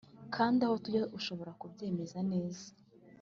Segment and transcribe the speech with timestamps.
[0.35, 2.65] kandi aho tujya urashobora kubyemeza neza,